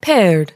Paired. 0.00 0.54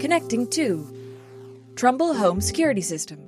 Connecting 0.00 0.48
to 0.50 0.86
Trumbull 1.76 2.14
Home 2.14 2.40
Security 2.40 2.80
System. 2.80 3.20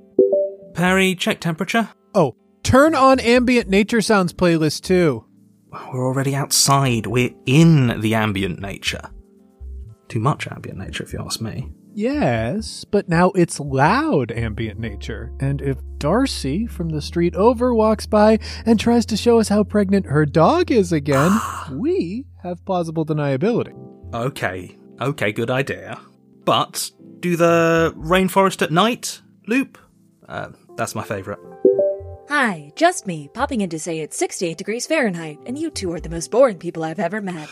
Perry, 0.75 1.15
check 1.15 1.41
temperature. 1.41 1.89
Oh, 2.15 2.35
turn 2.63 2.95
on 2.95 3.21
ambient 3.21 3.69
nature 3.69 4.01
sounds 4.01 4.33
playlist 4.33 4.83
too. 4.83 5.25
We're 5.71 6.05
already 6.05 6.35
outside. 6.35 7.07
We're 7.07 7.35
in 7.47 8.01
the 8.01 8.15
ambient 8.15 8.61
nature. 8.61 9.11
Too 10.09 10.21
much 10.21 10.47
ambient 10.49 10.79
nature, 10.79 11.05
if 11.05 11.13
you 11.13 11.21
ask 11.25 11.41
me. 11.41 11.73
Yes, 11.95 12.85
but 12.85 13.09
now 13.09 13.31
it's 13.31 13.61
loud 13.61 14.33
ambient 14.33 14.81
nature. 14.81 15.33
And 15.39 15.63
if 15.63 15.79
Darcy 15.99 16.67
from 16.67 16.89
the 16.89 17.01
street 17.01 17.37
over 17.37 17.73
walks 17.73 18.05
by 18.05 18.41
and 18.67 18.79
tries 18.81 19.07
to 19.07 19.17
show 19.17 19.39
us 19.39 19.49
how 19.49 19.63
pregnant 19.63 20.07
her 20.07 20.27
dog 20.27 20.73
is 20.73 20.93
again, 20.93 21.31
we 21.73 22.27
have 22.43 22.65
plausible 22.65 23.07
deniability. 23.07 23.75
Okay, 24.13 24.77
okay, 25.01 25.33
good 25.33 25.51
idea. 25.51 26.01
But 26.45 26.91
do 27.21 27.37
the 27.37 27.95
rainforest 27.97 28.61
at 28.61 28.73
night 28.73 29.23
loop? 29.47 29.79
Uh, 30.29 30.49
that's 30.77 30.95
my 30.95 31.05
favourite. 31.05 31.39
Hi, 32.29 32.73
just 32.75 33.07
me, 33.07 33.29
popping 33.29 33.61
in 33.61 33.71
to 33.71 33.79
say 33.79 34.01
it's 34.01 34.17
68 34.17 34.59
degrees 34.59 34.87
Fahrenheit, 34.87 35.39
and 35.47 35.57
you 35.57 35.71
two 35.71 35.93
are 35.93 36.01
the 36.01 36.09
most 36.09 36.31
boring 36.31 36.59
people 36.59 36.83
I've 36.83 36.99
ever 36.99 37.21
met. 37.21 37.49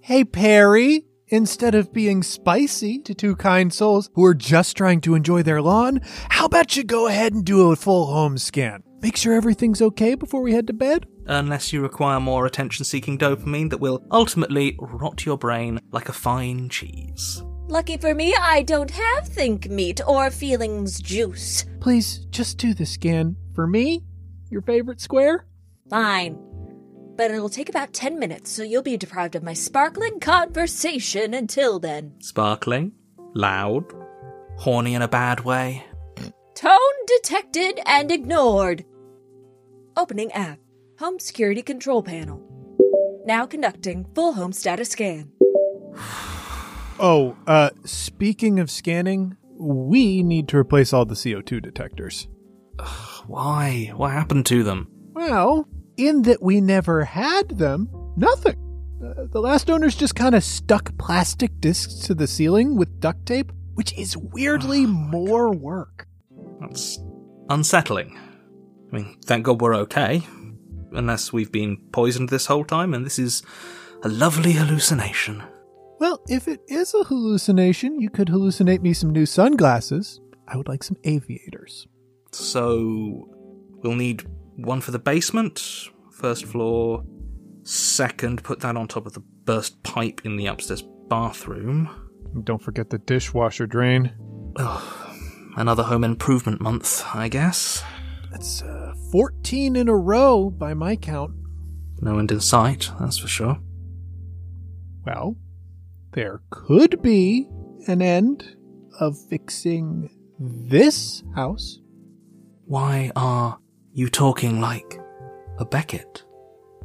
Hey, 0.00 0.24
Perry! 0.24 1.04
Instead 1.28 1.74
of 1.74 1.92
being 1.92 2.22
spicy 2.22 3.00
to 3.00 3.12
two 3.12 3.34
kind 3.34 3.72
souls 3.72 4.08
who 4.14 4.24
are 4.24 4.34
just 4.34 4.76
trying 4.76 5.00
to 5.00 5.16
enjoy 5.16 5.42
their 5.42 5.60
lawn, 5.60 6.00
how 6.28 6.46
about 6.46 6.76
you 6.76 6.84
go 6.84 7.08
ahead 7.08 7.32
and 7.32 7.44
do 7.44 7.72
a 7.72 7.76
full 7.76 8.06
home 8.06 8.38
scan? 8.38 8.80
Make 9.02 9.16
sure 9.16 9.34
everything's 9.34 9.82
okay 9.82 10.14
before 10.14 10.40
we 10.40 10.52
head 10.52 10.68
to 10.68 10.72
bed? 10.72 11.06
Unless 11.26 11.72
you 11.72 11.82
require 11.82 12.20
more 12.20 12.46
attention 12.46 12.84
seeking 12.84 13.18
dopamine 13.18 13.70
that 13.70 13.80
will 13.80 14.06
ultimately 14.12 14.76
rot 14.80 15.26
your 15.26 15.36
brain 15.36 15.80
like 15.90 16.08
a 16.08 16.12
fine 16.12 16.68
cheese. 16.68 17.42
Lucky 17.66 17.96
for 17.96 18.14
me, 18.14 18.32
I 18.40 18.62
don't 18.62 18.92
have 18.92 19.26
think 19.26 19.68
meat 19.68 20.00
or 20.06 20.30
feelings 20.30 21.00
juice. 21.00 21.64
Please, 21.80 22.24
just 22.30 22.58
do 22.58 22.72
the 22.72 22.86
scan. 22.86 23.36
For 23.56 23.66
me? 23.66 24.04
Your 24.48 24.62
favorite 24.62 25.00
square? 25.00 25.46
Fine. 25.90 26.38
But 27.16 27.30
it'll 27.30 27.48
take 27.48 27.68
about 27.68 27.92
10 27.94 28.18
minutes, 28.18 28.50
so 28.50 28.62
you'll 28.62 28.82
be 28.82 28.96
deprived 28.96 29.34
of 29.34 29.42
my 29.42 29.54
sparkling 29.54 30.20
conversation 30.20 31.32
until 31.32 31.78
then. 31.78 32.14
Sparkling, 32.20 32.92
loud, 33.34 33.84
horny 34.58 34.94
in 34.94 35.02
a 35.02 35.08
bad 35.08 35.40
way. 35.40 35.84
Tone 36.54 36.78
detected 37.06 37.80
and 37.86 38.10
ignored. 38.12 38.84
Opening 39.96 40.30
app. 40.32 40.58
Home 40.98 41.18
security 41.18 41.62
control 41.62 42.02
panel. 42.02 42.42
Now 43.26 43.46
conducting 43.46 44.06
full 44.14 44.34
home 44.34 44.52
status 44.52 44.90
scan. 44.90 45.32
Oh, 46.98 47.36
uh, 47.46 47.70
speaking 47.84 48.58
of 48.58 48.70
scanning, 48.70 49.36
we 49.58 50.22
need 50.22 50.48
to 50.48 50.56
replace 50.56 50.92
all 50.92 51.04
the 51.04 51.14
CO2 51.14 51.62
detectors. 51.62 52.28
Why? 53.26 53.92
What 53.94 54.12
happened 54.12 54.46
to 54.46 54.62
them? 54.62 54.88
Well, 55.12 55.68
in 55.96 56.22
that 56.22 56.42
we 56.42 56.60
never 56.60 57.04
had 57.04 57.48
them, 57.50 57.88
nothing. 58.16 58.56
Uh, 59.04 59.26
the 59.30 59.40
last 59.40 59.70
owners 59.70 59.94
just 59.94 60.14
kind 60.14 60.34
of 60.34 60.42
stuck 60.42 60.96
plastic 60.98 61.60
discs 61.60 61.94
to 62.06 62.14
the 62.14 62.26
ceiling 62.26 62.76
with 62.76 63.00
duct 63.00 63.26
tape, 63.26 63.52
which 63.74 63.96
is 63.98 64.16
weirdly 64.16 64.84
Oh 64.84 64.88
more 64.88 65.52
work. 65.52 66.06
That's 66.60 66.98
unsettling. 67.50 68.18
I 68.92 68.96
mean, 68.96 69.16
thank 69.24 69.44
God 69.44 69.60
we're 69.60 69.74
okay. 69.76 70.22
Unless 70.92 71.32
we've 71.32 71.52
been 71.52 71.76
poisoned 71.92 72.30
this 72.30 72.46
whole 72.46 72.64
time 72.64 72.94
and 72.94 73.04
this 73.04 73.18
is 73.18 73.42
a 74.02 74.08
lovely 74.08 74.52
hallucination. 74.52 75.42
Well, 75.98 76.20
if 76.28 76.46
it 76.48 76.60
is 76.68 76.94
a 76.94 77.04
hallucination, 77.04 78.00
you 78.00 78.10
could 78.10 78.28
hallucinate 78.28 78.82
me 78.82 78.92
some 78.92 79.10
new 79.10 79.26
sunglasses. 79.26 80.20
I 80.48 80.56
would 80.56 80.68
like 80.68 80.82
some 80.82 80.96
aviators. 81.04 81.86
So, 82.32 83.28
we'll 83.82 83.94
need 83.94 84.26
one 84.56 84.80
for 84.80 84.90
the 84.90 84.98
basement, 84.98 85.88
first 86.12 86.44
floor. 86.46 87.04
Second, 87.62 88.42
put 88.42 88.60
that 88.60 88.76
on 88.76 88.88
top 88.88 89.06
of 89.06 89.12
the 89.12 89.22
burst 89.44 89.82
pipe 89.82 90.22
in 90.24 90.36
the 90.36 90.46
upstairs 90.46 90.84
bathroom. 91.08 91.88
Don't 92.44 92.62
forget 92.62 92.90
the 92.90 92.98
dishwasher 92.98 93.66
drain. 93.66 94.12
Ugh, 94.56 95.16
another 95.56 95.82
home 95.82 96.04
improvement 96.04 96.60
month, 96.60 97.04
I 97.14 97.28
guess. 97.28 97.82
That's 98.30 98.62
uh, 98.62 98.94
14 99.12 99.76
in 99.76 99.88
a 99.88 99.96
row 99.96 100.50
by 100.50 100.74
my 100.74 100.96
count. 100.96 101.32
No 102.00 102.18
end 102.18 102.30
in 102.30 102.40
sight, 102.40 102.90
that's 103.00 103.18
for 103.18 103.28
sure. 103.28 103.58
Well, 105.04 105.36
there 106.12 106.42
could 106.50 107.00
be 107.02 107.48
an 107.86 108.02
end 108.02 108.56
of 109.00 109.16
fixing 109.28 110.10
this 110.38 111.22
house. 111.34 111.78
Why 112.64 113.12
are 113.14 113.58
you 113.96 114.10
talking 114.10 114.60
like 114.60 115.00
a 115.56 115.64
Beckett 115.64 116.22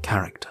character? 0.02 0.48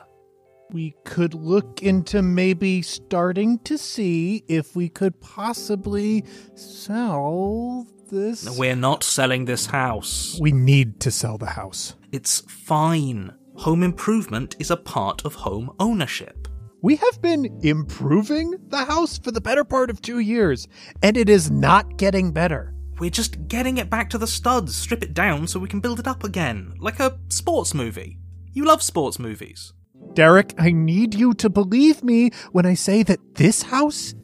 We 0.73 0.95
could 1.07 1.33
look 1.33 1.83
into 1.83 2.21
maybe 2.21 2.83
starting 2.83 3.61
to 3.61 3.79
see 3.79 4.45
if 4.47 4.77
we 4.77 4.91
could 4.91 5.19
possibly 5.23 6.23
sell 6.55 7.87
this. 8.11 8.59
We're 8.59 8.77
not 8.77 9.03
selling 9.03 9.47
this 9.47 9.65
house. 9.65 10.39
We 10.39 10.53
need 10.53 11.01
to 11.01 11.11
sell 11.11 11.39
the 11.39 11.47
house. 11.47 11.95
It's 12.13 12.41
fine. 12.41 13.33
Home 13.55 13.83
improvement 13.83 14.57
is 14.59 14.71
a 14.71 14.77
part 14.77 15.25
of 15.25 15.37
home 15.37 15.73
ownership. 15.81 16.47
We 16.83 16.97
have 16.97 17.23
been 17.23 17.59
improving 17.63 18.55
the 18.69 18.85
house 18.85 19.17
for 19.17 19.31
the 19.31 19.41
better 19.41 19.65
part 19.65 19.89
of 19.89 20.03
two 20.03 20.19
years, 20.19 20.69
and 21.03 21.17
it 21.17 21.31
is 21.31 21.51
not 21.51 21.97
getting 21.97 22.33
better. 22.33 22.75
We're 23.01 23.09
just 23.09 23.49
getting 23.49 23.79
it 23.79 23.89
back 23.89 24.11
to 24.11 24.19
the 24.19 24.27
studs, 24.27 24.77
strip 24.77 25.03
it 25.03 25.15
down 25.15 25.47
so 25.47 25.59
we 25.59 25.69
can 25.69 25.81
build 25.81 26.01
it 26.01 26.07
up 26.07 26.23
again, 26.23 26.75
like 26.79 27.01
a 27.01 27.19
sports 27.29 27.73
movie. 27.73 28.19
You 28.53 28.67
love 28.67 28.83
sports 28.83 29.19
movies. 29.19 29.73
Derek, 30.13 30.53
I 30.59 30.71
need 30.71 31.15
you 31.15 31.33
to 31.35 31.49
believe 31.49 32.05
me 32.05 32.31
when 32.53 32.67
I 32.67 32.75
say 32.75 33.03
that 33.05 33.37
this 33.37 33.63
house 33.63 34.15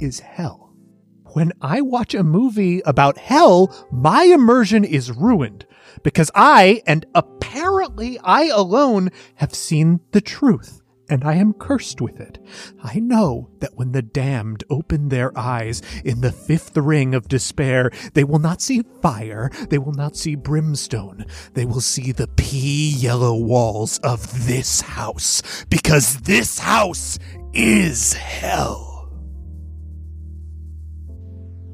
is 0.00 0.20
hell. 0.20 0.74
When 1.34 1.52
I 1.60 1.82
watch 1.82 2.14
a 2.14 2.22
movie 2.22 2.80
about 2.86 3.18
hell, 3.18 3.86
my 3.92 4.24
immersion 4.24 4.84
is 4.84 5.12
ruined 5.12 5.66
because 6.02 6.30
I, 6.34 6.82
and 6.86 7.04
apparently 7.14 8.18
I 8.20 8.44
alone, 8.44 9.10
have 9.36 9.54
seen 9.54 10.00
the 10.12 10.20
truth. 10.22 10.81
And 11.08 11.24
I 11.24 11.34
am 11.34 11.52
cursed 11.52 12.00
with 12.00 12.20
it. 12.20 12.38
I 12.82 12.98
know 13.00 13.50
that 13.58 13.74
when 13.74 13.92
the 13.92 14.02
damned 14.02 14.64
open 14.70 15.08
their 15.08 15.36
eyes 15.36 15.82
in 16.04 16.20
the 16.20 16.32
fifth 16.32 16.76
ring 16.76 17.14
of 17.14 17.28
despair, 17.28 17.90
they 18.14 18.24
will 18.24 18.38
not 18.38 18.62
see 18.62 18.82
fire, 19.02 19.50
they 19.68 19.78
will 19.78 19.92
not 19.92 20.16
see 20.16 20.36
brimstone, 20.36 21.26
they 21.54 21.66
will 21.66 21.80
see 21.80 22.12
the 22.12 22.28
pea 22.28 22.90
yellow 22.90 23.34
walls 23.34 23.98
of 23.98 24.46
this 24.46 24.80
house, 24.80 25.42
because 25.68 26.20
this 26.22 26.58
house 26.58 27.18
is 27.52 28.14
hell. 28.14 29.10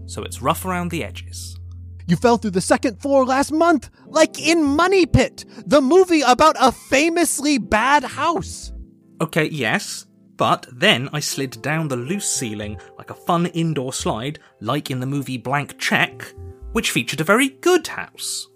So 0.07 0.23
it's 0.25 0.43
rough 0.43 0.65
around 0.65 0.91
the 0.91 1.05
edges. 1.05 1.61
You 2.07 2.17
fell 2.17 2.39
through 2.39 2.53
the 2.53 2.63
second 2.63 3.01
floor 3.03 3.27
last 3.27 3.53
month, 3.53 3.91
like 4.07 4.41
in 4.41 4.65
Money 4.65 5.05
Pit, 5.05 5.45
the 5.67 5.83
movie 5.83 6.23
about 6.23 6.57
a 6.59 6.73
famously 6.73 7.59
bad 7.59 8.03
house. 8.03 8.73
Okay, 9.21 9.49
yes, 9.49 10.07
but 10.37 10.67
then 10.73 11.09
I 11.13 11.21
slid 11.21 11.61
down 11.61 11.89
the 11.89 11.97
loose 11.97 12.31
ceiling 12.31 12.79
like 12.97 13.11
a 13.11 13.15
fun 13.15 13.47
indoor 13.47 13.93
slide, 13.93 14.39
like 14.61 14.91
in 14.91 15.01
the 15.01 15.07
movie 15.07 15.37
Blank 15.37 15.79
Check, 15.79 16.33
which 16.73 16.93
featured 16.93 17.21
a 17.21 17.25
very 17.25 17.49
good 17.49 17.87
house. 17.89 18.47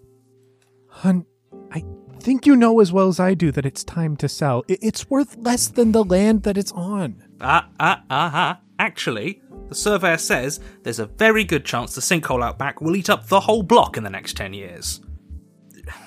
Hun, 0.89 1.27
I 1.73 1.83
think 2.21 2.47
you 2.47 2.55
know 2.55 2.79
as 2.79 2.93
well 2.93 3.09
as 3.09 3.19
I 3.19 3.35
do 3.35 3.51
that 3.51 3.67
it's 3.67 3.83
time 3.83 4.17
to 4.19 4.29
sell. 4.29 4.65
It's 4.69 5.11
worth 5.11 5.37
less 5.39 5.67
than 5.67 5.91
the 5.91 6.05
land 6.05 6.45
that 6.45 6.57
it's 6.57 6.73
on. 6.73 7.23
Ah, 7.41 7.69
ah, 7.81 8.05
ah, 8.09 8.31
ah. 8.33 8.61
Actually, 8.79 9.43
the 9.69 9.75
surveyor 9.75 10.19
says 10.19 10.61
there's 10.83 11.01
a 11.01 11.07
very 11.07 11.43
good 11.43 11.65
chance 11.65 11.95
the 11.95 12.01
sinkhole 12.01 12.45
out 12.45 12.59
back 12.59 12.81
will 12.81 12.95
eat 12.95 13.11
up 13.11 13.27
the 13.27 13.41
whole 13.41 13.63
block 13.65 13.97
in 13.97 14.05
the 14.05 14.11
next 14.11 14.37
10 14.37 14.55
years. 14.55 15.01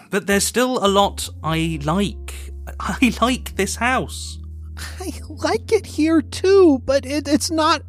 But 0.09 0.27
there's 0.27 0.45
still 0.45 0.85
a 0.85 0.88
lot 0.88 1.30
I 1.44 1.80
like. 1.83 2.33
I 2.80 3.13
like 3.21 3.56
this 3.56 3.75
house. 3.75 4.39
I 4.77 5.12
like 5.30 5.72
it 5.72 5.86
here 5.86 6.22
too, 6.22 6.80
but 6.86 7.06
it, 7.06 7.27
it's 7.27 7.51
not. 7.51 7.81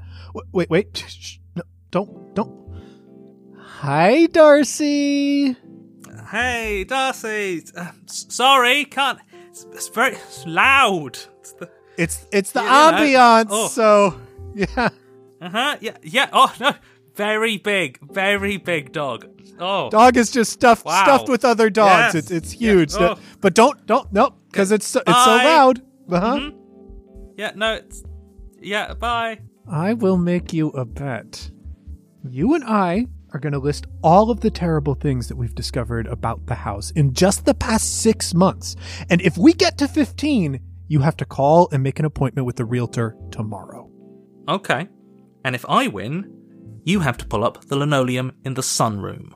Wait, 0.52 0.68
wait. 0.70 0.96
Shh, 0.96 1.16
shh. 1.18 1.38
No, 1.54 1.62
don't, 1.90 2.34
don't. 2.34 2.52
Hi, 3.56 4.26
Darcy. 4.26 5.56
Hey, 6.30 6.84
Darcy. 6.84 7.64
Uh, 7.76 7.90
sorry, 8.06 8.84
can't. 8.84 9.18
It's, 9.50 9.64
it's 9.72 9.88
very 9.88 10.14
it's 10.16 10.46
loud. 10.46 11.18
It's 11.40 11.52
the, 11.52 11.70
It's 11.96 12.26
it's 12.32 12.52
the 12.52 12.60
ambiance. 12.60 13.46
oh. 13.50 13.68
So 13.68 14.20
yeah, 14.54 14.88
Uh 15.40 15.48
huh. 15.48 15.76
Yeah. 15.80 15.96
Yeah. 16.02 16.28
Oh 16.32 16.52
no. 16.60 16.72
Very 17.14 17.56
big. 17.56 17.98
Very 18.12 18.56
big 18.58 18.92
dog. 18.92 19.26
Oh. 19.58 19.88
Dog 19.88 20.16
is 20.18 20.30
just 20.30 20.52
stuffed 20.52 20.84
Wow. 20.84 21.02
stuffed 21.04 21.28
with 21.30 21.44
other 21.44 21.70
dogs. 21.70 22.14
Yes. 22.14 22.24
It's 22.24 22.30
it's 22.30 22.50
huge. 22.52 22.92
Yeah. 22.94 23.14
Oh. 23.16 23.18
But 23.40 23.54
don't 23.54 23.86
don't 23.86 24.12
no 24.12 24.34
because 24.50 24.72
it's 24.72 24.86
so, 24.86 25.00
it's 25.06 25.24
so 25.24 25.36
loud. 25.36 25.80
Uh-huh. 26.10 26.36
Mhm. 26.38 26.54
Yeah. 27.36 27.52
No. 27.54 27.74
It's. 27.74 28.02
Yeah. 28.60 28.94
Bye. 28.94 29.40
I 29.68 29.94
will 29.94 30.16
make 30.16 30.52
you 30.52 30.70
a 30.70 30.84
bet. 30.84 31.50
You 32.28 32.54
and 32.54 32.64
I 32.64 33.06
are 33.32 33.40
going 33.40 33.52
to 33.52 33.58
list 33.58 33.86
all 34.02 34.30
of 34.30 34.40
the 34.40 34.50
terrible 34.50 34.94
things 34.94 35.28
that 35.28 35.36
we've 35.36 35.54
discovered 35.54 36.06
about 36.06 36.46
the 36.46 36.54
house 36.54 36.90
in 36.92 37.12
just 37.12 37.44
the 37.44 37.54
past 37.54 38.00
six 38.00 38.32
months. 38.32 38.76
And 39.10 39.20
if 39.20 39.36
we 39.36 39.52
get 39.52 39.76
to 39.78 39.88
15, 39.88 40.60
you 40.88 41.00
have 41.00 41.16
to 41.18 41.24
call 41.24 41.68
and 41.72 41.82
make 41.82 41.98
an 41.98 42.04
appointment 42.04 42.46
with 42.46 42.56
the 42.56 42.64
realtor 42.64 43.16
tomorrow. 43.30 43.90
Okay. 44.48 44.88
And 45.44 45.54
if 45.54 45.64
I 45.68 45.88
win, 45.88 46.32
you 46.84 47.00
have 47.00 47.16
to 47.18 47.26
pull 47.26 47.44
up 47.44 47.64
the 47.66 47.76
linoleum 47.76 48.32
in 48.44 48.54
the 48.54 48.62
sunroom. 48.62 49.32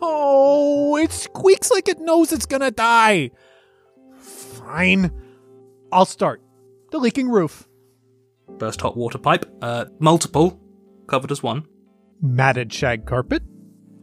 No, 0.00 0.96
it 0.96 1.12
squeaks 1.12 1.70
like 1.70 1.88
it 1.88 2.00
knows 2.00 2.32
it's 2.32 2.46
going 2.46 2.62
to 2.62 2.70
die. 2.70 3.30
Fine. 4.18 5.10
I'll 5.92 6.06
start. 6.06 6.41
The 6.92 6.98
leaking 6.98 7.30
roof, 7.30 7.66
Burst 8.58 8.82
hot 8.82 8.96
water 8.96 9.18
pipe. 9.18 9.46
Uh, 9.62 9.86
multiple. 9.98 10.60
Covered 11.08 11.32
as 11.32 11.42
one. 11.42 11.66
matted 12.20 12.72
shag 12.72 13.06
carpet, 13.06 13.42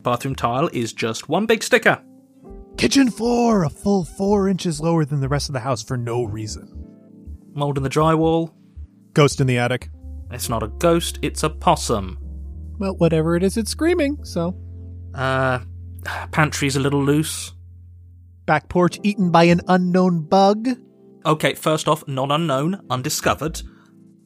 Bathroom 0.01 0.35
tile 0.35 0.69
is 0.73 0.91
just 0.91 1.29
one 1.29 1.45
big 1.45 1.63
sticker. 1.63 2.01
kitchen 2.77 3.09
floor 3.11 3.63
a 3.63 3.69
full 3.69 4.03
four 4.03 4.49
inches 4.49 4.81
lower 4.81 5.05
than 5.05 5.21
the 5.21 5.29
rest 5.29 5.49
of 5.49 5.53
the 5.53 5.59
house 5.59 5.83
for 5.83 5.97
no 5.97 6.23
reason. 6.23 6.73
Mold 7.53 7.77
in 7.77 7.83
the 7.83 7.89
drywall. 7.89 8.53
Ghost 9.13 9.39
in 9.39 9.47
the 9.47 9.57
attic. 9.57 9.89
It's 10.31 10.49
not 10.49 10.63
a 10.63 10.67
ghost, 10.67 11.19
it's 11.21 11.43
a 11.43 11.49
possum. 11.49 12.17
Well, 12.79 12.95
whatever 12.95 13.35
it 13.35 13.43
is, 13.43 13.57
it's 13.57 13.71
screaming, 13.71 14.23
so. 14.23 14.55
Uh, 15.13 15.59
pantry's 16.31 16.75
a 16.75 16.79
little 16.79 17.03
loose. 17.03 17.53
Back 18.45 18.69
porch 18.69 18.99
eaten 19.03 19.31
by 19.31 19.43
an 19.45 19.61
unknown 19.67 20.21
bug. 20.21 20.69
Okay, 21.29 21.53
first 21.53 21.87
off, 21.87 22.07
non 22.07 22.31
unknown, 22.31 22.81
undiscovered. 22.89 23.61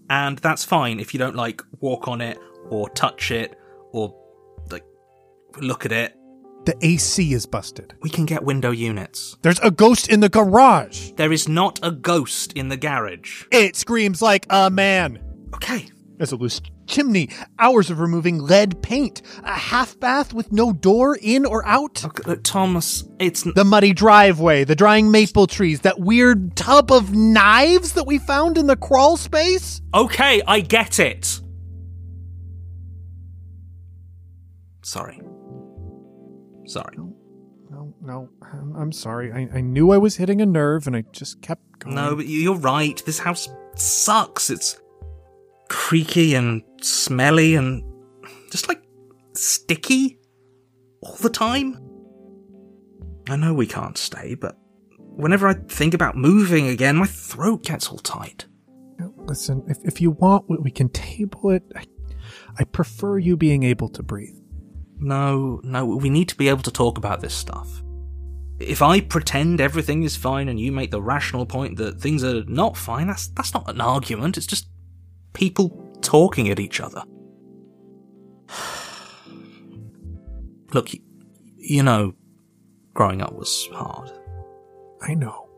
And 0.09 0.37
that's 0.37 0.63
fine 0.63 1.01
if 1.01 1.13
you 1.13 1.17
don't, 1.17 1.35
like, 1.35 1.61
walk 1.81 2.07
on 2.07 2.21
it, 2.21 2.39
or 2.69 2.89
touch 2.91 3.29
it, 3.29 3.59
or, 3.91 4.15
like, 4.71 4.85
look 5.59 5.85
at 5.85 5.91
it. 5.91 6.15
The 6.65 6.77
AC 6.81 7.33
is 7.33 7.45
busted. 7.45 7.93
We 8.01 8.09
can 8.09 8.25
get 8.25 8.43
window 8.43 8.71
units. 8.71 9.35
There's 9.41 9.59
a 9.59 9.69
ghost 9.69 10.07
in 10.07 10.21
the 10.21 10.29
garage. 10.29 11.11
There 11.17 11.33
is 11.33 11.49
not 11.49 11.77
a 11.83 11.91
ghost 11.91 12.53
in 12.53 12.69
the 12.69 12.77
garage. 12.77 13.47
It 13.51 13.75
screams 13.75 14.21
like 14.21 14.45
a 14.49 14.69
man. 14.69 15.21
Okay. 15.55 15.89
There's 16.23 16.31
a 16.31 16.37
loose 16.37 16.61
chimney, 16.87 17.27
hours 17.59 17.89
of 17.89 17.99
removing 17.99 18.39
lead 18.39 18.81
paint, 18.81 19.21
a 19.43 19.51
half 19.51 19.99
bath 19.99 20.33
with 20.33 20.53
no 20.53 20.71
door 20.71 21.17
in 21.21 21.45
or 21.45 21.65
out. 21.67 22.01
okay 22.05 22.23
look, 22.25 22.43
Thomas, 22.45 23.03
it's. 23.19 23.45
n- 23.45 23.51
The 23.57 23.65
muddy 23.65 23.91
driveway, 23.91 24.63
the 24.63 24.73
drying 24.73 25.11
maple 25.11 25.47
trees, 25.47 25.81
that 25.81 25.99
weird 25.99 26.55
tub 26.55 26.93
of 26.93 27.13
knives 27.13 27.91
that 27.95 28.07
we 28.07 28.19
found 28.19 28.57
in 28.57 28.67
the 28.67 28.77
crawl 28.77 29.17
space. 29.17 29.81
Okay, 29.93 30.41
I 30.47 30.61
get 30.61 30.97
it. 30.97 31.41
Sorry. 34.81 35.19
Sorry. 36.67 36.95
No, 37.69 37.93
no, 38.01 38.29
I'm, 38.41 38.75
I'm 38.77 38.91
sorry. 38.93 39.33
I, 39.33 39.49
I 39.57 39.59
knew 39.59 39.91
I 39.91 39.97
was 39.97 40.15
hitting 40.15 40.39
a 40.41 40.45
nerve 40.45 40.87
and 40.87 40.95
I 40.95 41.03
just 41.11 41.41
kept 41.41 41.79
going. 41.79 41.95
No, 41.97 42.15
but 42.15 42.27
you're 42.27 42.55
right. 42.55 43.03
This 43.05 43.19
house 43.19 43.49
sucks. 43.75 44.49
It's 44.49 44.77
creaky 45.83 46.33
and 46.33 46.63
smelly 46.81 47.55
and 47.55 47.83
just 48.49 48.69
like 48.69 48.81
sticky 49.33 50.17
all 51.01 51.17
the 51.17 51.29
time. 51.29 51.77
I 53.27 53.35
know 53.35 53.53
we 53.53 53.67
can't 53.67 53.97
stay, 53.97 54.35
but 54.35 54.57
whenever 54.97 55.45
I 55.45 55.55
think 55.67 55.93
about 55.93 56.15
moving 56.15 56.69
again, 56.69 56.95
my 56.95 57.05
throat 57.05 57.65
gets 57.65 57.89
all 57.89 57.97
tight. 57.97 58.45
Listen, 59.17 59.61
if, 59.67 59.77
if 59.83 59.99
you 59.99 60.11
want, 60.11 60.45
we 60.63 60.71
can 60.71 60.87
table 60.87 61.49
it. 61.49 61.63
I, 61.75 61.83
I 62.59 62.63
prefer 62.63 63.17
you 63.17 63.35
being 63.35 63.63
able 63.63 63.89
to 63.89 64.01
breathe. 64.01 64.39
No, 64.99 65.59
no, 65.65 65.85
we 65.85 66.09
need 66.09 66.29
to 66.29 66.37
be 66.37 66.47
able 66.47 66.63
to 66.63 66.71
talk 66.71 66.97
about 66.97 67.19
this 67.19 67.33
stuff. 67.33 67.83
If 68.57 68.81
I 68.81 69.01
pretend 69.01 69.59
everything 69.59 70.03
is 70.03 70.15
fine 70.15 70.47
and 70.47 70.57
you 70.57 70.71
make 70.71 70.91
the 70.91 71.01
rational 71.01 71.45
point 71.45 71.75
that 71.75 71.99
things 71.99 72.23
are 72.23 72.45
not 72.45 72.77
fine, 72.77 73.07
that's 73.07 73.27
that's 73.27 73.53
not 73.53 73.69
an 73.69 73.81
argument. 73.81 74.37
It's 74.37 74.47
just 74.47 74.67
people 75.33 75.91
talking 76.01 76.49
at 76.49 76.59
each 76.59 76.79
other. 76.79 77.03
Look, 80.73 80.93
you, 80.93 80.99
you 81.57 81.83
know, 81.83 82.13
growing 82.93 83.21
up 83.21 83.33
was 83.33 83.67
hard. 83.71 84.11
I 85.01 85.13
know. 85.15 85.49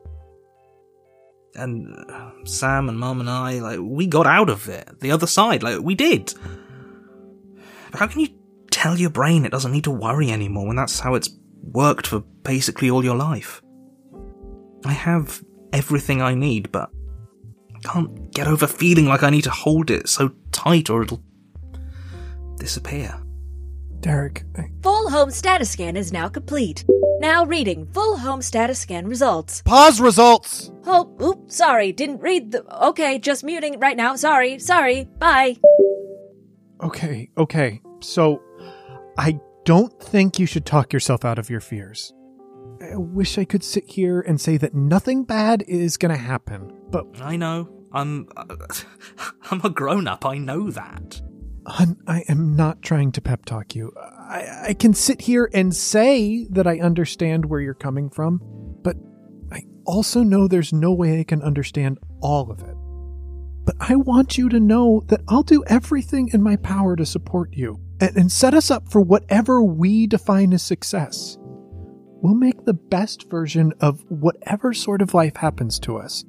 And 1.56 1.96
uh, 2.10 2.32
Sam 2.44 2.90
and 2.90 3.00
Mum 3.00 3.22
and 3.22 3.30
I, 3.30 3.60
like, 3.60 3.80
we 3.82 4.08
got 4.08 4.28
out 4.28 4.50
of 4.50 4.68
it. 4.68 5.00
The 5.00 5.12
other 5.12 5.28
side, 5.28 5.64
like, 5.64 5.80
we 5.80 5.96
did. 5.96 6.34
But 7.92 8.00
how 8.00 8.08
can 8.08 8.22
you 8.22 8.30
tell 8.72 8.98
your 8.98 9.10
brain 9.10 9.46
it 9.46 9.52
doesn't 9.52 9.72
need 9.72 9.86
to 9.86 9.92
worry 9.92 10.32
anymore 10.32 10.68
when 10.68 10.76
that's 10.76 11.00
how 11.00 11.16
it's 11.16 11.30
worked 11.64 12.08
for 12.08 12.20
basically 12.20 12.90
all 12.90 13.06
your 13.06 13.16
life? 13.16 13.62
I 14.84 14.92
have 14.92 15.42
everything 15.72 16.22
I 16.22 16.36
need, 16.36 16.72
but 16.72 16.90
can't 17.84 18.32
get 18.34 18.48
over 18.48 18.68
feeling 18.68 19.06
like 19.06 19.24
I 19.24 19.30
need 19.30 19.44
to 19.44 19.50
hold 19.52 19.90
it 19.92 20.10
so 20.10 20.32
tight 20.52 20.90
or 20.90 21.04
it'll 21.04 21.22
disappear. 22.58 23.20
Derek, 24.00 24.44
I, 24.56 24.70
Full 24.84 25.10
home 25.10 25.32
status 25.32 25.72
scan 25.72 25.98
is 25.98 26.14
now 26.14 26.28
complete. 26.30 26.86
Now 27.20 27.46
reading 27.46 27.88
full 27.88 28.18
home 28.18 28.42
status 28.42 28.78
scan 28.80 29.08
results. 29.08 29.62
pause 29.64 30.00
results. 30.00 30.72
Oh, 30.86 31.16
oop, 31.22 31.50
sorry, 31.52 31.92
didn't 31.92 32.20
read 32.20 32.52
the. 32.52 32.86
Okay, 32.88 33.18
just 33.18 33.44
muting 33.44 33.80
right 33.80 33.98
now. 33.98 34.16
Sorry, 34.16 34.60
sorry, 34.60 35.06
bye. 35.18 35.56
Okay, 36.84 37.30
okay. 37.38 37.82
So, 38.02 38.42
I 39.18 39.40
don't 39.64 39.98
think 40.00 40.38
you 40.38 40.46
should 40.46 40.66
talk 40.66 40.94
yourself 40.94 41.26
out 41.26 41.40
of 41.40 41.50
your 41.50 41.62
fears. 41.62 42.14
I 42.82 42.98
wish 42.98 43.38
I 43.38 43.46
could 43.46 43.64
sit 43.64 43.90
here 43.90 44.22
and 44.22 44.40
say 44.40 44.58
that 44.58 44.74
nothing 44.74 45.24
bad 45.24 45.64
is 45.68 45.98
going 45.98 46.14
to 46.14 46.22
happen, 46.22 46.72
but 46.90 47.06
I 47.22 47.36
know. 47.36 47.70
I'm. 47.92 48.28
I'm 49.52 49.62
a 49.64 49.70
grown 49.70 50.08
up, 50.08 50.26
I 50.26 50.38
know 50.38 50.70
that. 50.72 51.22
Hun, 51.68 51.98
I 52.08 52.24
am 52.28 52.56
not 52.56 52.82
trying 52.82 53.12
to 53.14 53.22
pep 53.22 53.46
talk 53.46 53.74
you. 53.74 53.92
I, 53.98 54.66
I 54.68 54.74
can 54.74 54.94
sit 54.94 55.22
here 55.22 55.50
and 55.54 55.76
say 55.76 56.46
that 56.52 56.68
I 56.68 56.80
understand 56.80 57.46
where 57.46 57.60
you're 57.60 57.74
coming 57.74 58.10
from, 58.10 58.40
but 58.84 58.96
I 59.52 59.64
also 59.86 60.22
know 60.22 60.48
there's 60.48 60.74
no 60.74 60.94
way 60.94 61.20
I 61.20 61.24
can 61.24 61.42
understand 61.42 61.98
all 62.22 62.52
of 62.52 62.60
it. 62.60 62.76
But 63.66 63.76
I 63.80 63.96
want 63.96 64.38
you 64.38 64.48
to 64.50 64.60
know 64.60 65.04
that 65.08 65.22
I'll 65.28 65.42
do 65.42 65.64
everything 65.66 66.30
in 66.34 66.44
my 66.44 66.56
power 66.58 66.96
to 66.96 67.06
support 67.06 67.54
you 67.54 67.80
and, 68.00 68.16
and 68.16 68.32
set 68.32 68.54
us 68.54 68.70
up 68.70 68.92
for 68.92 69.02
whatever 69.02 69.64
we 69.64 70.06
define 70.06 70.54
as 70.54 70.62
success. 70.62 71.38
We'll 72.22 72.36
make 72.36 72.66
the 72.66 72.74
best 72.74 73.30
version 73.30 73.74
of 73.80 74.04
whatever 74.10 74.74
sort 74.74 75.02
of 75.02 75.14
life 75.14 75.36
happens 75.36 75.80
to 75.80 75.98
us. 75.98 76.26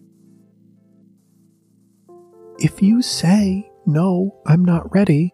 If 2.59 2.83
you 2.83 3.03
say, 3.03 3.71
no, 3.87 4.41
I'm 4.47 4.65
not 4.65 4.93
ready, 4.95 5.33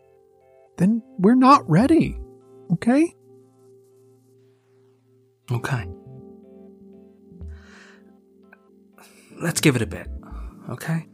then 0.76 1.02
we're 1.18 1.34
not 1.34 1.68
ready. 1.68 2.18
Okay? 2.72 3.14
Okay. 5.50 5.84
Let's 9.40 9.60
give 9.60 9.74
it 9.76 9.82
a 9.82 9.86
bit, 9.86 10.08
okay? 10.70 11.08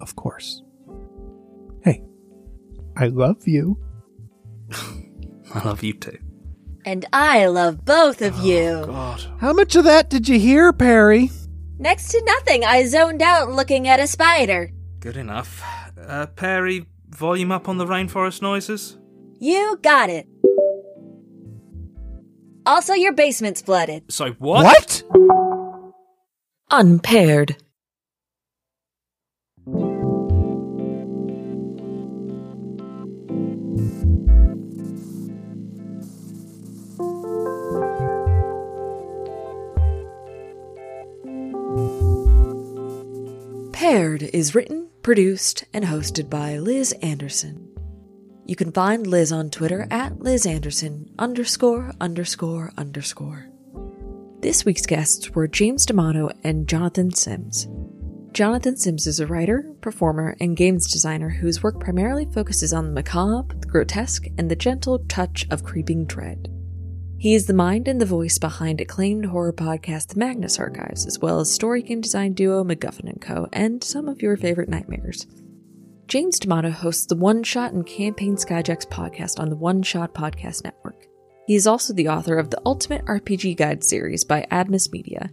Of 0.00 0.16
course. 0.16 0.62
Hey, 1.84 2.02
I 2.96 3.08
love 3.08 3.46
you. 3.46 3.78
I 5.54 5.62
love 5.64 5.82
you 5.82 5.92
too. 5.92 6.18
And 6.84 7.04
I 7.12 7.46
love 7.46 7.84
both 7.84 8.22
of 8.22 8.38
you. 8.38 8.84
God. 8.86 9.24
How 9.38 9.52
much 9.52 9.76
of 9.76 9.84
that 9.84 10.08
did 10.08 10.28
you 10.28 10.38
hear, 10.38 10.72
Perry? 10.72 11.30
Next 11.78 12.08
to 12.10 12.22
nothing, 12.24 12.64
I 12.64 12.84
zoned 12.86 13.22
out 13.22 13.50
looking 13.50 13.88
at 13.88 14.00
a 14.00 14.06
spider. 14.06 14.70
Good 15.00 15.16
enough. 15.16 15.62
Uh, 15.98 16.26
Perry, 16.26 16.86
volume 17.08 17.52
up 17.52 17.68
on 17.68 17.78
the 17.78 17.86
rainforest 17.86 18.42
noises? 18.42 18.98
You 19.38 19.78
got 19.82 20.10
it. 20.10 20.26
Also, 22.66 22.92
your 22.92 23.12
basement's 23.12 23.62
flooded. 23.62 24.12
So 24.12 24.32
what? 24.32 25.02
Unpaired. 26.70 27.56
Paired 43.80 44.24
is 44.34 44.54
written 44.54 44.90
Produced 45.02 45.64
and 45.72 45.86
hosted 45.86 46.28
by 46.28 46.58
Liz 46.58 46.92
Anderson. 47.00 47.66
You 48.44 48.54
can 48.54 48.72
find 48.72 49.06
Liz 49.06 49.32
on 49.32 49.48
Twitter 49.48 49.86
at 49.90 50.20
Liz 50.20 50.44
Anderson 50.44 51.10
underscore 51.18 51.94
underscore 51.98 52.74
underscore. 52.76 53.48
This 54.40 54.66
week's 54.66 54.84
guests 54.84 55.30
were 55.30 55.48
James 55.48 55.86
D'Amato 55.86 56.28
and 56.44 56.68
Jonathan 56.68 57.10
Sims. 57.10 57.68
Jonathan 58.32 58.76
Sims 58.76 59.06
is 59.06 59.18
a 59.18 59.26
writer, 59.26 59.64
performer, 59.80 60.36
and 60.42 60.58
games 60.58 60.92
designer 60.92 61.30
whose 61.30 61.62
work 61.62 61.80
primarily 61.80 62.26
focuses 62.26 62.74
on 62.74 62.84
the 62.84 62.92
macabre, 62.92 63.56
the 63.60 63.66
grotesque, 63.66 64.26
and 64.36 64.50
the 64.50 64.56
gentle 64.56 64.98
touch 65.08 65.46
of 65.50 65.64
creeping 65.64 66.04
dread. 66.04 66.54
He 67.20 67.34
is 67.34 67.44
the 67.44 67.52
mind 67.52 67.86
and 67.86 68.00
the 68.00 68.06
voice 68.06 68.38
behind 68.38 68.80
acclaimed 68.80 69.26
horror 69.26 69.52
podcast 69.52 70.06
The 70.06 70.18
Magnus 70.18 70.58
Archives, 70.58 71.04
as 71.04 71.18
well 71.18 71.38
as 71.38 71.52
story 71.52 71.82
game 71.82 72.00
design 72.00 72.32
duo 72.32 72.64
MacGuffin 72.64 73.20
& 73.20 73.20
Co., 73.20 73.46
and 73.52 73.84
some 73.84 74.08
of 74.08 74.22
your 74.22 74.38
favorite 74.38 74.70
nightmares. 74.70 75.26
James 76.08 76.38
D'Amato 76.38 76.70
hosts 76.70 77.04
the 77.04 77.16
One 77.16 77.42
Shot 77.42 77.74
and 77.74 77.86
Campaign 77.86 78.36
Skyjacks 78.36 78.88
podcast 78.88 79.38
on 79.38 79.50
the 79.50 79.56
One 79.56 79.82
Shot 79.82 80.14
Podcast 80.14 80.64
Network. 80.64 81.08
He 81.46 81.56
is 81.56 81.66
also 81.66 81.92
the 81.92 82.08
author 82.08 82.38
of 82.38 82.48
the 82.48 82.62
Ultimate 82.64 83.04
RPG 83.04 83.54
Guide 83.58 83.84
series 83.84 84.24
by 84.24 84.46
Adams 84.50 84.90
Media. 84.90 85.28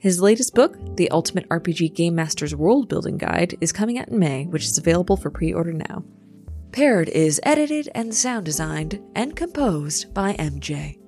His 0.00 0.20
latest 0.20 0.56
book, 0.56 0.76
The 0.96 1.08
Ultimate 1.12 1.48
RPG 1.50 1.94
Game 1.94 2.16
Master's 2.16 2.56
World 2.56 2.88
Building 2.88 3.16
Guide, 3.16 3.56
is 3.60 3.70
coming 3.70 3.96
out 4.00 4.08
in 4.08 4.18
May, 4.18 4.46
which 4.46 4.64
is 4.64 4.76
available 4.76 5.16
for 5.16 5.30
pre 5.30 5.52
order 5.52 5.72
now. 5.72 6.02
Paired 6.72 7.08
is 7.08 7.40
edited 7.44 7.90
and 7.94 8.12
sound 8.12 8.44
designed 8.44 9.00
and 9.14 9.36
composed 9.36 10.12
by 10.12 10.32
MJ. 10.34 10.98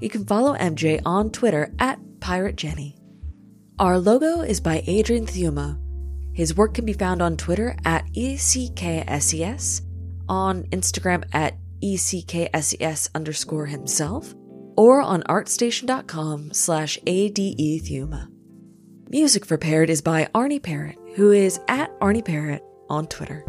You 0.00 0.10
can 0.10 0.24
follow 0.24 0.56
MJ 0.56 1.00
on 1.04 1.30
Twitter 1.30 1.72
at 1.78 1.98
Pirate 2.20 2.56
Jenny. 2.56 2.96
Our 3.78 3.98
logo 3.98 4.40
is 4.40 4.60
by 4.60 4.82
Adrian 4.86 5.26
Thuma. 5.26 5.80
His 6.34 6.56
work 6.56 6.74
can 6.74 6.84
be 6.84 6.92
found 6.92 7.22
on 7.22 7.36
Twitter 7.36 7.76
at 7.84 8.06
ECKSES, 8.12 9.80
on 10.28 10.64
Instagram 10.64 11.24
at 11.32 11.54
ECKSES 11.82 13.08
underscore 13.14 13.66
himself, 13.66 14.34
or 14.76 15.00
on 15.00 15.22
artstation.com 15.22 16.52
slash 16.52 16.98
ADEThuma. 17.06 18.28
Music 19.08 19.46
for 19.46 19.56
Paired 19.56 19.88
is 19.88 20.02
by 20.02 20.26
Arnie 20.34 20.62
Parrot, 20.62 20.98
who 21.14 21.32
is 21.32 21.60
at 21.68 21.98
Arnie 22.00 22.24
Parrot 22.24 22.62
on 22.90 23.06
Twitter. 23.06 23.44